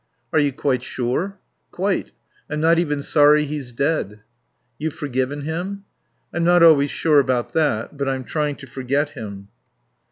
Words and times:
"Are 0.33 0.39
you 0.39 0.51
quite 0.51 0.81
sure?" 0.81 1.37
"Quite. 1.69 2.11
I'm 2.49 2.59
not 2.59 2.79
even 2.79 3.03
sorry 3.03 3.45
he's 3.45 3.71
dead." 3.71 4.21
"You've 4.79 4.95
forgiven 4.95 5.41
him?" 5.41 5.83
"I'm 6.33 6.43
not 6.43 6.63
always 6.63 6.89
sure 6.89 7.19
about 7.19 7.53
that. 7.53 7.95
But 7.97 8.09
I'm 8.09 8.23
trying 8.23 8.55
to 8.55 8.65
forget 8.65 9.09
him." 9.11 9.49